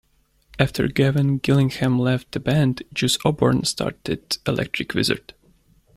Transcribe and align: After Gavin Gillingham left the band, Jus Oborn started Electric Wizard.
After 0.57 0.87
Gavin 0.87 1.37
Gillingham 1.37 1.99
left 1.99 2.31
the 2.31 2.39
band, 2.39 2.81
Jus 2.91 3.19
Oborn 3.23 3.65
started 3.67 4.39
Electric 4.47 4.95
Wizard. 4.95 5.35